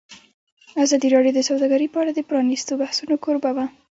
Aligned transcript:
ازادي 0.83 1.07
راډیو 1.15 1.35
د 1.35 1.39
سوداګري 1.49 1.87
په 1.91 1.97
اړه 2.01 2.11
د 2.13 2.19
پرانیستو 2.29 2.73
بحثونو 2.81 3.15
کوربه 3.23 3.51
وه. 3.55 3.65